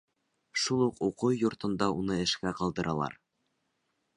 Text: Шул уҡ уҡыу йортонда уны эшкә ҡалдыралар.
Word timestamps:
Шул 0.61 0.79
уҡ 0.85 1.01
уҡыу 1.07 1.35
йортонда 1.35 1.91
уны 1.99 2.17
эшкә 2.25 2.55
ҡалдыралар. 2.63 3.19